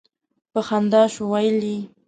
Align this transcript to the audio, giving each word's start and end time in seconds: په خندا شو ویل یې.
په 0.53 0.59
خندا 0.67 1.03
شو 1.13 1.23
ویل 1.31 1.59
یې. 1.71 1.77